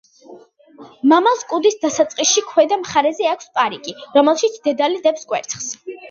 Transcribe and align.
მამალს 1.09 1.41
კუდის 1.49 1.75
დასაწყისში 1.83 2.41
ქვედა 2.51 2.79
მხარეზე 2.83 3.27
აქვს 3.33 3.51
პარკი, 3.57 3.93
რომელშიც 4.15 4.55
დედალი 4.69 4.97
დებს 5.05 5.27
კვერცხს. 5.33 5.69